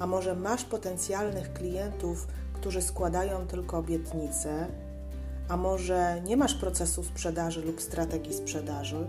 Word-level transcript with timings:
a 0.00 0.06
może 0.06 0.34
masz 0.34 0.64
potencjalnych 0.64 1.52
klientów, 1.52 2.26
którzy 2.52 2.82
składają 2.82 3.46
tylko 3.46 3.78
obietnice, 3.78 4.66
a 5.48 5.56
może 5.56 6.20
nie 6.24 6.36
masz 6.36 6.54
procesu 6.54 7.02
sprzedaży 7.04 7.62
lub 7.62 7.80
strategii 7.80 8.34
sprzedaży, 8.34 9.06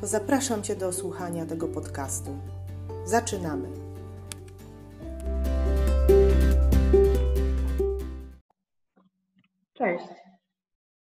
to 0.00 0.06
zapraszam 0.06 0.62
Cię 0.62 0.76
do 0.76 0.92
słuchania 0.92 1.46
tego 1.46 1.68
podcastu. 1.68 2.30
Zaczynamy. 3.04 3.68
Cześć. 9.72 10.08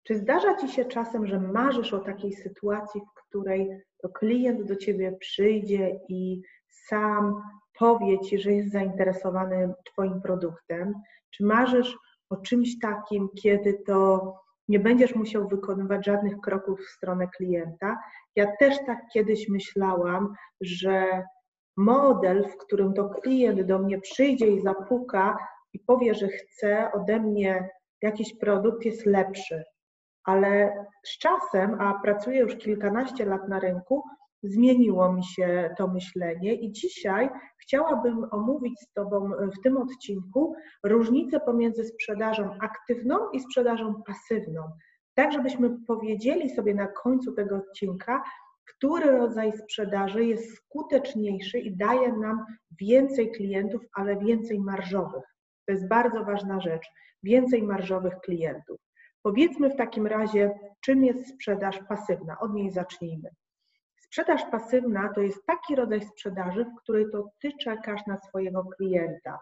Czy 0.03 0.17
zdarza 0.17 0.57
Ci 0.57 0.69
się 0.69 0.85
czasem, 0.85 1.27
że 1.27 1.39
marzysz 1.39 1.93
o 1.93 1.99
takiej 1.99 2.33
sytuacji, 2.33 3.01
w 3.01 3.27
której 3.27 3.81
to 4.01 4.09
klient 4.09 4.63
do 4.63 4.75
Ciebie 4.75 5.11
przyjdzie 5.19 5.99
i 6.09 6.41
sam 6.67 7.41
powie 7.81 8.19
Ci, 8.19 8.39
że 8.39 8.51
jest 8.51 8.71
zainteresowany 8.71 9.73
Twoim 9.85 10.21
produktem? 10.21 10.93
Czy 11.31 11.45
marzysz 11.45 11.97
o 12.29 12.37
czymś 12.37 12.79
takim, 12.79 13.29
kiedy 13.43 13.81
to 13.85 14.33
nie 14.67 14.79
będziesz 14.79 15.15
musiał 15.15 15.47
wykonywać 15.47 16.05
żadnych 16.05 16.37
kroków 16.37 16.79
w 16.79 16.89
stronę 16.89 17.27
klienta? 17.37 17.97
Ja 18.35 18.57
też 18.59 18.75
tak 18.85 18.99
kiedyś 19.13 19.49
myślałam, 19.49 20.33
że 20.61 21.23
model, 21.77 22.47
w 22.47 22.57
którym 22.57 22.93
to 22.93 23.09
klient 23.09 23.61
do 23.61 23.79
mnie 23.79 23.99
przyjdzie 23.99 24.47
i 24.47 24.61
zapuka 24.61 25.37
i 25.73 25.79
powie, 25.79 26.15
że 26.15 26.27
chce 26.27 26.91
ode 26.91 27.19
mnie 27.19 27.69
jakiś 28.01 28.37
produkt, 28.37 28.85
jest 28.85 29.05
lepszy. 29.05 29.63
Ale 30.23 30.73
z 31.05 31.17
czasem, 31.17 31.81
a 31.81 31.99
pracuję 32.03 32.39
już 32.39 32.55
kilkanaście 32.55 33.25
lat 33.25 33.47
na 33.47 33.59
rynku, 33.59 34.03
zmieniło 34.43 35.13
mi 35.13 35.23
się 35.23 35.75
to 35.77 35.87
myślenie 35.87 36.53
i 36.53 36.71
dzisiaj 36.71 37.29
chciałabym 37.57 38.25
omówić 38.31 38.79
z 38.79 38.93
Tobą 38.93 39.29
w 39.29 39.61
tym 39.63 39.77
odcinku 39.77 40.55
różnicę 40.83 41.39
pomiędzy 41.39 41.83
sprzedażą 41.83 42.57
aktywną 42.59 43.29
i 43.29 43.39
sprzedażą 43.39 44.03
pasywną. 44.03 44.63
Tak, 45.13 45.31
żebyśmy 45.31 45.77
powiedzieli 45.87 46.49
sobie 46.49 46.73
na 46.75 46.87
końcu 46.87 47.31
tego 47.31 47.55
odcinka, 47.55 48.23
który 48.65 49.11
rodzaj 49.11 49.57
sprzedaży 49.57 50.25
jest 50.25 50.55
skuteczniejszy 50.55 51.59
i 51.59 51.77
daje 51.77 52.13
nam 52.13 52.45
więcej 52.79 53.31
klientów, 53.31 53.81
ale 53.93 54.17
więcej 54.17 54.59
marżowych. 54.59 55.23
To 55.65 55.73
jest 55.73 55.87
bardzo 55.87 56.25
ważna 56.25 56.61
rzecz. 56.61 56.87
Więcej 57.23 57.63
marżowych 57.63 58.13
klientów. 58.19 58.79
Powiedzmy 59.21 59.69
w 59.69 59.75
takim 59.75 60.07
razie, 60.07 60.59
czym 60.81 61.05
jest 61.05 61.29
sprzedaż 61.29 61.79
pasywna. 61.89 62.39
Od 62.39 62.53
niej 62.53 62.71
zacznijmy. 62.71 63.29
Sprzedaż 64.11 64.45
pasywna 64.51 65.13
to 65.15 65.21
jest 65.21 65.45
taki 65.45 65.75
rodzaj 65.75 66.01
sprzedaży, 66.01 66.65
w 66.65 66.81
której 66.81 67.05
to 67.11 67.31
ty 67.41 67.51
czekasz 67.61 68.05
na 68.07 68.17
swojego 68.17 68.63
klienta, 68.63 69.39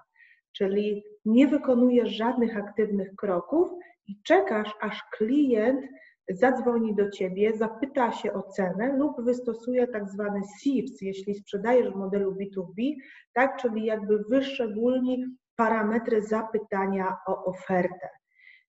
czyli 0.51 1.03
nie 1.25 1.47
wykonujesz 1.47 2.09
żadnych 2.09 2.57
aktywnych 2.57 3.15
kroków 3.15 3.69
i 4.07 4.21
czekasz, 4.23 4.75
aż 4.81 5.03
klient 5.17 5.85
zadzwoni 6.29 6.95
do 6.95 7.09
ciebie, 7.09 7.57
zapyta 7.57 8.11
się 8.11 8.33
o 8.33 8.43
cenę 8.43 8.97
lub 8.97 9.21
wystosuje 9.21 9.87
tak 9.87 10.09
zwany 10.09 10.41
SIPS, 10.59 11.01
jeśli 11.01 11.35
sprzedajesz 11.35 11.89
w 11.89 11.95
modelu 11.95 12.35
B2B, 12.35 12.95
tak, 13.33 13.61
czyli 13.61 13.85
jakby 13.85 14.23
wyszczególni 14.29 15.25
parametry 15.55 16.21
zapytania 16.21 17.17
o 17.27 17.45
ofertę. 17.45 18.09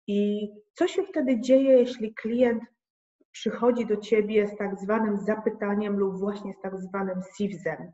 I 0.07 0.49
co 0.73 0.89
się 0.89 1.03
wtedy 1.03 1.41
dzieje, 1.41 1.79
jeśli 1.79 2.15
klient 2.15 2.63
przychodzi 3.35 3.87
do 3.87 3.97
ciebie 3.97 4.47
z 4.47 4.57
tak 4.57 4.81
zwanym 4.81 5.17
zapytaniem 5.17 5.99
lub 5.99 6.19
właśnie 6.19 6.53
z 6.53 6.61
tak 6.61 6.79
zwanym 6.79 7.21
SIWZ-em? 7.37 7.91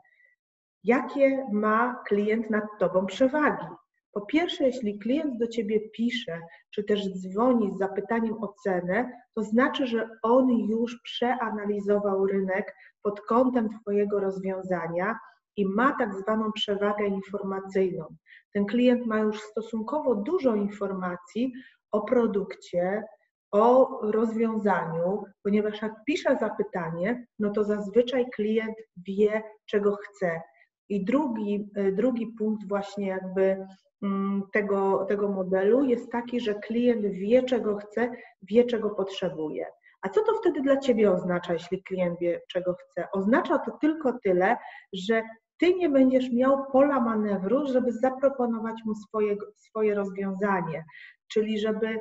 Jakie 0.85 1.47
ma 1.53 2.03
klient 2.07 2.51
nad 2.51 2.65
tobą 2.79 3.07
przewagi? 3.07 3.67
Po 4.13 4.21
pierwsze, 4.21 4.65
jeśli 4.65 4.99
klient 4.99 5.39
do 5.39 5.47
ciebie 5.47 5.81
pisze, 5.91 6.41
czy 6.71 6.85
też 6.85 7.13
dzwoni 7.13 7.73
z 7.75 7.79
zapytaniem 7.79 8.43
o 8.43 8.55
cenę, 8.63 9.13
to 9.35 9.43
znaczy, 9.43 9.87
że 9.87 10.09
on 10.23 10.49
już 10.49 11.01
przeanalizował 11.03 12.27
rynek 12.27 12.75
pod 13.03 13.21
kątem 13.21 13.69
Twojego 13.81 14.21
rozwiązania 14.21 15.19
i 15.57 15.67
ma 15.67 15.97
tak 15.99 16.15
zwaną 16.15 16.53
przewagę 16.53 17.07
informacyjną. 17.07 18.05
Ten 18.53 18.67
klient 18.67 19.07
ma 19.07 19.19
już 19.19 19.41
stosunkowo 19.41 20.15
dużo 20.15 20.55
informacji 20.55 21.53
o 21.93 22.01
produkcie, 22.01 23.05
o 23.53 23.99
rozwiązaniu, 24.03 25.25
ponieważ 25.43 25.83
jak 25.83 26.05
pisze 26.05 26.37
zapytanie, 26.37 27.27
no 27.39 27.51
to 27.51 27.65
zazwyczaj 27.65 28.27
klient 28.35 28.77
wie, 28.97 29.43
czego 29.67 29.97
chce. 29.97 30.41
I 30.89 31.05
drugi, 31.05 31.71
drugi 31.93 32.27
punkt 32.39 32.69
właśnie 32.69 33.07
jakby 33.07 33.67
mm, 34.03 34.43
tego, 34.53 35.05
tego 35.09 35.29
modelu 35.29 35.85
jest 35.85 36.13
taki, 36.13 36.41
że 36.41 36.55
klient 36.55 37.07
wie, 37.07 37.43
czego 37.43 37.77
chce, 37.77 38.11
wie, 38.43 38.65
czego 38.65 38.91
potrzebuje. 38.91 39.67
A 40.03 40.09
co 40.09 40.25
to 40.25 40.35
wtedy 40.35 40.61
dla 40.61 40.77
Ciebie 40.77 41.13
oznacza, 41.13 41.53
jeśli 41.53 41.83
klient 41.83 42.19
wie, 42.21 42.41
czego 42.49 42.75
chce? 42.75 43.09
Oznacza 43.13 43.59
to 43.59 43.71
tylko 43.81 44.19
tyle, 44.23 44.57
że 44.93 45.23
Ty 45.61 45.75
nie 45.75 45.89
będziesz 45.89 46.33
miał 46.33 46.65
pola 46.73 47.01
manewru, 47.01 47.67
żeby 47.67 47.93
zaproponować 47.93 48.77
mu 48.87 48.95
swoje, 48.95 49.37
swoje 49.57 49.95
rozwiązanie, 49.95 50.85
czyli 51.33 51.59
żeby 51.59 52.01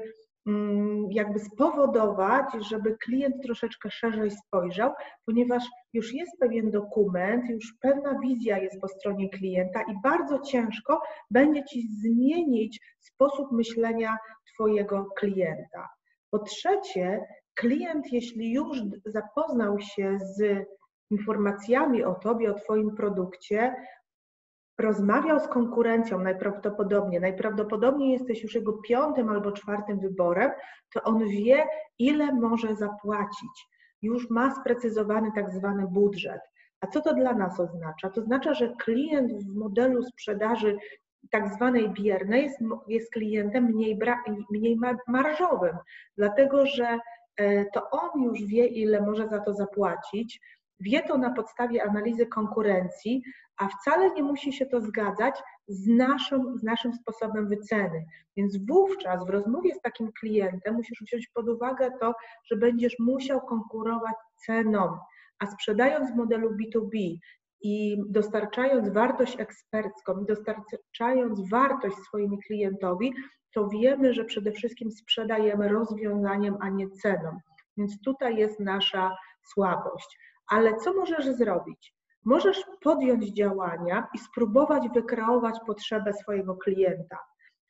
jakby 1.09 1.39
spowodować, 1.39 2.45
żeby 2.69 2.97
klient 2.97 3.35
troszeczkę 3.43 3.91
szerzej 3.91 4.31
spojrzał, 4.31 4.91
ponieważ 5.25 5.63
już 5.93 6.13
jest 6.13 6.31
pewien 6.39 6.71
dokument, 6.71 7.49
już 7.49 7.73
pewna 7.81 8.19
wizja 8.19 8.57
jest 8.57 8.81
po 8.81 8.87
stronie 8.87 9.29
klienta 9.29 9.81
i 9.81 10.01
bardzo 10.03 10.39
ciężko 10.39 11.01
będzie 11.31 11.63
Ci 11.63 11.87
zmienić 11.91 12.79
sposób 12.99 13.51
myślenia 13.51 14.17
Twojego 14.53 15.05
klienta. 15.17 15.89
Po 16.31 16.39
trzecie, 16.39 17.21
klient, 17.55 18.13
jeśli 18.13 18.53
już 18.53 18.77
zapoznał 19.05 19.79
się 19.79 20.17
z 20.19 20.65
informacjami 21.11 22.03
o 22.03 22.15
Tobie, 22.15 22.51
o 22.51 22.53
Twoim 22.53 22.95
produkcie, 22.95 23.75
rozmawiał 24.79 25.39
z 25.39 25.47
konkurencją 25.47 26.19
najprawdopodobniej, 26.19 27.21
najprawdopodobniej 27.21 28.11
jesteś 28.11 28.43
już 28.43 28.55
jego 28.55 28.73
piątym 28.73 29.29
albo 29.29 29.51
czwartym 29.51 29.99
wyborem, 29.99 30.51
to 30.93 31.03
on 31.03 31.27
wie, 31.27 31.65
ile 31.99 32.33
może 32.33 32.75
zapłacić. 32.75 33.67
Już 34.01 34.29
ma 34.29 34.55
sprecyzowany 34.55 35.31
tak 35.35 35.51
zwany 35.51 35.87
budżet. 35.87 36.41
A 36.81 36.87
co 36.87 37.01
to 37.01 37.13
dla 37.13 37.33
nas 37.33 37.59
oznacza? 37.59 38.09
To 38.09 38.21
oznacza, 38.21 38.53
że 38.53 38.73
klient 38.79 39.33
w 39.33 39.55
modelu 39.55 40.03
sprzedaży 40.03 40.77
tak 41.31 41.53
zwanej 41.53 41.89
biernej 41.89 42.43
jest, 42.43 42.59
jest 42.87 43.11
klientem 43.11 43.63
mniej, 43.63 43.99
mniej 44.51 44.79
marżowym, 45.07 45.77
dlatego 46.17 46.65
że 46.65 46.99
e, 47.37 47.65
to 47.65 47.89
on 47.89 48.23
już 48.23 48.45
wie, 48.45 48.67
ile 48.67 49.01
może 49.01 49.27
za 49.27 49.39
to 49.39 49.53
zapłacić, 49.53 50.41
wie 50.79 51.01
to 51.01 51.17
na 51.17 51.33
podstawie 51.33 51.83
analizy 51.83 52.25
konkurencji, 52.25 53.23
a 53.57 53.67
wcale 53.67 54.11
nie 54.11 54.23
musi 54.23 54.53
się 54.53 54.65
to 54.65 54.81
zgadzać 54.81 55.41
z 55.67 55.87
naszym, 55.87 56.57
z 56.57 56.63
naszym 56.63 56.93
sposobem 56.93 57.47
wyceny. 57.47 58.05
Więc 58.37 58.65
wówczas 58.65 59.25
w 59.25 59.29
rozmowie 59.29 59.75
z 59.75 59.81
takim 59.81 60.11
klientem 60.19 60.75
musisz 60.75 61.01
wziąć 61.01 61.27
pod 61.27 61.49
uwagę 61.49 61.91
to, 61.99 62.13
że 62.51 62.55
będziesz 62.55 62.95
musiał 62.99 63.41
konkurować 63.41 64.15
ceną, 64.45 64.97
a 65.39 65.45
sprzedając 65.45 66.11
w 66.11 66.15
modelu 66.15 66.49
B2B 66.57 67.17
i 67.61 67.97
dostarczając 68.09 68.89
wartość 68.89 69.39
ekspercką 69.39 70.25
dostarczając 70.25 71.49
wartość 71.49 71.97
swojemu 71.97 72.37
klientowi, 72.37 73.13
to 73.53 73.67
wiemy, 73.67 74.13
że 74.13 74.25
przede 74.25 74.51
wszystkim 74.51 74.91
sprzedajemy 74.91 75.67
rozwiązaniem, 75.67 76.57
a 76.59 76.69
nie 76.69 76.89
ceną. 76.89 77.37
Więc 77.77 78.01
tutaj 78.01 78.37
jest 78.37 78.59
nasza 78.59 79.17
słabość. 79.53 80.17
Ale 80.49 80.75
co 80.75 80.93
możesz 80.93 81.25
zrobić? 81.25 81.93
Możesz 82.25 82.63
podjąć 82.83 83.33
działania 83.33 84.07
i 84.15 84.17
spróbować 84.17 84.89
wykreować 84.93 85.55
potrzebę 85.67 86.13
swojego 86.13 86.55
klienta. 86.55 87.17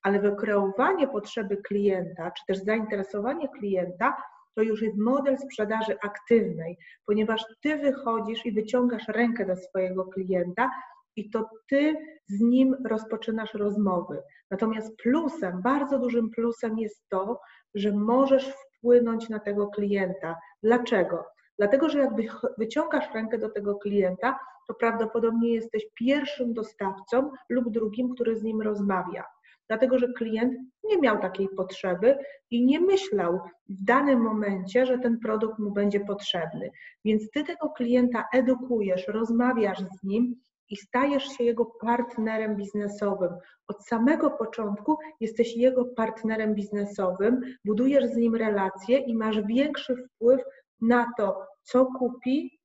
Ale 0.04 0.20
wykreowanie 0.20 1.08
potrzeby 1.08 1.58
klienta, 1.58 2.32
czy 2.32 2.44
też 2.48 2.58
zainteresowanie 2.58 3.50
klienta, 3.60 4.18
to 4.56 4.62
już 4.62 4.82
jest 4.82 4.98
model 4.98 5.38
sprzedaży 5.38 5.98
aktywnej, 6.04 6.78
ponieważ 7.06 7.46
ty 7.62 7.78
wychodzisz 7.78 8.46
i 8.46 8.52
wyciągasz 8.52 9.08
rękę 9.08 9.46
do 9.46 9.56
swojego 9.56 10.06
klienta 10.06 10.72
i 11.16 11.30
to 11.30 11.50
ty 11.70 11.96
z 12.28 12.42
nim 12.42 12.76
rozpoczynasz 12.86 13.54
rozmowy. 13.54 14.22
Natomiast 14.52 14.98
plusem, 14.98 15.62
bardzo 15.62 16.00
dużym 16.00 16.30
plusem 16.30 16.80
jest 16.80 17.04
to, 17.10 17.40
że 17.76 17.92
możesz 17.92 18.54
wpłynąć 18.78 19.30
na 19.30 19.40
tego 19.40 19.68
klienta. 19.68 20.36
Dlaczego? 20.64 21.26
Dlatego, 21.60 21.90
że 21.90 22.00
jak 22.00 22.12
wyciągasz 22.58 23.14
rękę 23.14 23.38
do 23.38 23.50
tego 23.50 23.76
klienta, 23.76 24.40
to 24.68 24.74
prawdopodobnie 24.74 25.54
jesteś 25.54 25.86
pierwszym 25.96 26.54
dostawcą 26.54 27.32
lub 27.50 27.70
drugim, 27.70 28.14
który 28.14 28.36
z 28.36 28.44
nim 28.44 28.62
rozmawia. 28.62 29.24
Dlatego, 29.68 30.00
że 30.00 30.14
klient 30.18 30.54
nie 30.84 30.98
miał 30.98 31.22
takiej 31.22 31.50
potrzeby 31.58 32.18
i 32.52 32.66
nie 32.66 32.80
myślał 32.80 33.40
w 33.70 33.84
danym 33.84 34.20
momencie, 34.20 34.86
że 34.86 35.00
ten 35.00 35.20
produkt 35.20 35.60
mu 35.60 35.72
będzie 35.72 36.00
potrzebny. 36.00 36.72
Więc 37.06 37.32
ty 37.32 37.44
tego 37.44 37.70
klienta 37.70 38.26
edukujesz, 38.34 39.08
rozmawiasz 39.08 39.80
z 39.80 40.04
nim 40.04 40.36
i 40.70 40.76
stajesz 40.76 41.24
się 41.24 41.44
jego 41.44 41.66
partnerem 41.66 42.56
biznesowym. 42.56 43.30
Od 43.68 43.88
samego 43.88 44.32
początku 44.32 44.98
jesteś 45.20 45.58
jego 45.58 45.86
partnerem 45.86 46.56
biznesowym, 46.56 47.42
budujesz 47.66 48.06
z 48.06 48.16
nim 48.16 48.36
relacje 48.36 48.98
i 48.98 49.16
masz 49.16 49.42
większy 49.42 49.96
wpływ 49.96 50.42
na 50.82 51.12
to, 51.18 51.48
co 51.64 51.86
kupi, 51.86 52.60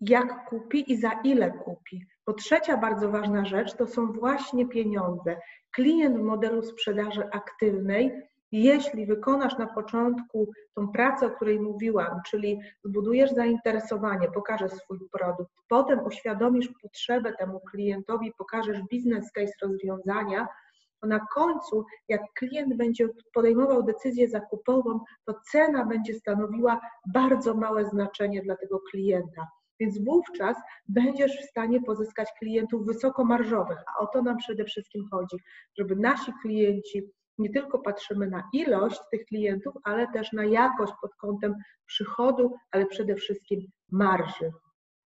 jak 0.00 0.48
kupi 0.48 0.92
i 0.92 0.96
za 0.96 1.10
ile 1.24 1.50
kupi. 1.50 2.06
Bo 2.26 2.32
trzecia 2.32 2.76
bardzo 2.76 3.10
ważna 3.10 3.44
rzecz 3.44 3.74
to 3.74 3.86
są 3.86 4.12
właśnie 4.12 4.68
pieniądze. 4.68 5.36
Klient 5.70 6.16
w 6.18 6.22
modelu 6.22 6.62
sprzedaży 6.62 7.30
aktywnej, 7.30 8.12
jeśli 8.52 9.06
wykonasz 9.06 9.58
na 9.58 9.66
początku 9.66 10.52
tą 10.74 10.88
pracę, 10.88 11.26
o 11.26 11.30
której 11.30 11.60
mówiłam, 11.60 12.20
czyli 12.26 12.60
zbudujesz 12.84 13.30
zainteresowanie, 13.30 14.30
pokażesz 14.30 14.72
swój 14.72 14.98
produkt, 15.12 15.52
potem 15.68 16.04
uświadomisz 16.04 16.68
potrzebę 16.82 17.32
temu 17.32 17.60
klientowi, 17.60 18.32
pokażesz 18.38 18.82
biznes 18.90 19.32
case 19.32 19.52
rozwiązania, 19.62 20.48
to 21.04 21.08
na 21.08 21.20
końcu, 21.34 21.84
jak 22.08 22.22
klient 22.34 22.76
będzie 22.76 23.08
podejmował 23.34 23.82
decyzję 23.82 24.28
zakupową, 24.28 25.00
to 25.24 25.34
cena 25.52 25.84
będzie 25.84 26.14
stanowiła 26.14 26.80
bardzo 27.14 27.54
małe 27.54 27.84
znaczenie 27.84 28.42
dla 28.42 28.56
tego 28.56 28.80
klienta. 28.90 29.48
Więc 29.80 30.04
wówczas 30.04 30.56
będziesz 30.88 31.38
w 31.38 31.50
stanie 31.50 31.80
pozyskać 31.82 32.28
klientów 32.38 32.86
wysokomarżowych, 32.86 33.78
a 33.86 34.02
o 34.02 34.06
to 34.06 34.22
nam 34.22 34.36
przede 34.36 34.64
wszystkim 34.64 35.08
chodzi, 35.10 35.36
żeby 35.78 35.96
nasi 35.96 36.32
klienci 36.42 37.02
nie 37.38 37.50
tylko 37.50 37.78
patrzymy 37.78 38.26
na 38.26 38.42
ilość 38.52 39.00
tych 39.10 39.24
klientów, 39.24 39.74
ale 39.84 40.12
też 40.12 40.32
na 40.32 40.44
jakość 40.44 40.92
pod 41.02 41.14
kątem 41.14 41.54
przychodu, 41.86 42.54
ale 42.70 42.86
przede 42.86 43.14
wszystkim 43.14 43.60
marży. 43.92 44.52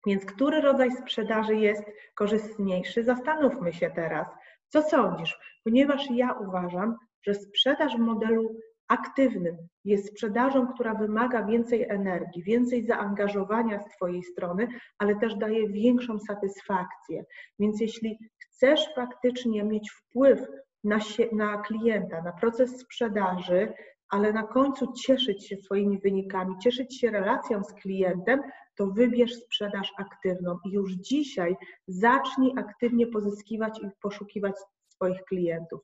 Więc 0.08 0.26
który 0.26 0.62
rodzaj 0.62 0.92
sprzedaży 0.92 1.56
jest 1.56 1.84
korzystniejszy? 2.16 3.04
Zastanówmy 3.04 3.74
się 3.74 3.92
teraz, 3.96 4.28
co 4.70 4.82
sądzisz? 4.82 5.38
Ponieważ 5.64 6.12
ja 6.12 6.34
uważam, 6.34 6.96
że 7.26 7.34
sprzedaż 7.34 7.96
w 7.96 8.00
modelu 8.00 8.56
aktywnym 8.88 9.58
jest 9.86 10.08
sprzedażą, 10.08 10.68
która 10.68 10.94
wymaga 10.94 11.44
więcej 11.46 11.84
energii, 11.90 12.44
więcej 12.44 12.86
zaangażowania 12.86 13.80
z 13.80 13.96
Twojej 13.96 14.24
strony, 14.24 14.68
ale 14.98 15.16
też 15.16 15.36
daje 15.36 15.70
większą 15.70 16.20
satysfakcję. 16.20 17.24
Więc 17.60 17.82
jeśli 17.82 18.20
chcesz 18.40 18.90
faktycznie 18.96 19.64
mieć 19.64 19.92
wpływ 19.92 20.48
na, 20.84 21.00
się, 21.00 21.28
na 21.32 21.58
klienta, 21.62 22.22
na 22.22 22.32
proces 22.32 22.80
sprzedaży, 22.80 23.74
ale 24.10 24.34
na 24.34 24.44
końcu 24.44 24.94
cieszyć 24.94 25.48
się 25.48 25.58
swoimi 25.58 26.00
wynikami, 26.00 26.56
cieszyć 26.64 27.00
się 27.00 27.12
relacją 27.12 27.64
z 27.64 27.74
klientem, 27.74 28.42
to 28.78 28.88
wybierz 28.88 29.36
sprzedaż 29.36 29.94
aktywną 29.98 30.60
i 30.66 30.72
już 30.72 30.92
dzisiaj 30.92 31.56
zacznij 31.88 32.54
aktywnie 32.58 33.08
pozyskiwać 33.08 33.80
i 33.84 33.90
poszukiwać 34.02 34.56
swoich 34.90 35.24
klientów. 35.24 35.82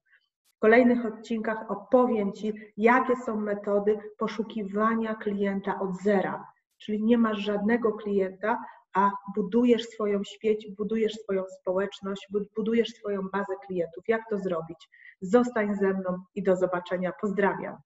W 0.58 0.60
kolejnych 0.60 1.06
odcinkach 1.06 1.72
opowiem 1.72 2.34
Ci, 2.34 2.54
jakie 2.78 3.16
są 3.16 3.40
metody 3.40 4.00
poszukiwania 4.18 5.16
klienta 5.16 5.80
od 5.80 6.02
zera. 6.02 6.48
Czyli 6.78 7.04
nie 7.04 7.18
masz 7.18 7.38
żadnego 7.38 7.94
klienta, 7.94 8.64
a 8.94 9.12
budujesz 9.36 9.84
swoją 9.84 10.24
sieć, 10.24 10.72
budujesz 10.78 11.14
swoją 11.14 11.44
społeczność, 11.62 12.28
budujesz 12.56 12.90
swoją 12.90 13.22
bazę 13.22 13.54
klientów. 13.66 14.04
Jak 14.08 14.22
to 14.30 14.38
zrobić? 14.38 14.90
Zostań 15.22 15.76
ze 15.76 15.94
mną 15.94 16.24
i 16.36 16.44
do 16.44 16.56
zobaczenia. 16.56 17.12
Pozdrawiam. 17.22 17.78